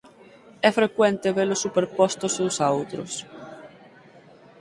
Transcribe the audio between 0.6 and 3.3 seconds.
É frecuente velos superpostos uns a outros.